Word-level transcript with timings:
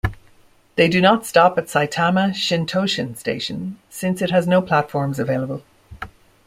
They 0.77 0.87
do 0.87 0.99
not 0.99 1.27
stop 1.27 1.59
at 1.59 1.65
Saitama-Shintoshin 1.67 3.15
Station 3.17 3.77
since 3.91 4.19
it 4.23 4.31
has 4.31 4.47
no 4.47 4.59
platforms 4.59 5.19
available. 5.19 5.61